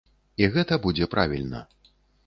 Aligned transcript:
І 0.43 0.47
гэта 0.55 0.79
будзе 0.87 1.11
правільна. 1.15 1.65